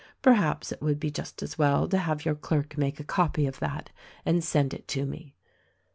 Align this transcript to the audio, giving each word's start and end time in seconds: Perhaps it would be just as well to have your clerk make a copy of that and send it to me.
Perhaps 0.23 0.71
it 0.71 0.81
would 0.81 0.99
be 0.99 1.11
just 1.11 1.43
as 1.43 1.59
well 1.59 1.87
to 1.87 1.99
have 1.99 2.25
your 2.25 2.33
clerk 2.33 2.75
make 2.75 2.99
a 2.99 3.03
copy 3.03 3.45
of 3.45 3.59
that 3.59 3.91
and 4.25 4.43
send 4.43 4.73
it 4.73 4.87
to 4.87 5.05
me. 5.05 5.35